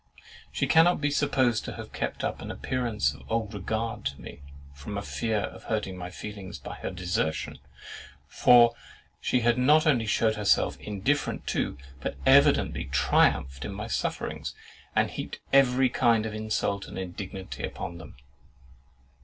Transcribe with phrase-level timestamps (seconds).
[0.51, 4.41] She cannot be supposed to have kept up an appearance of old regard to me,
[4.73, 7.59] from a fear of hurting my feelings by her desertion;
[8.27, 8.73] for
[9.19, 14.55] she not only shewed herself indifferent to, but evidently triumphed in my sufferings,
[14.95, 18.15] and heaped every kind of insult and indignity upon them.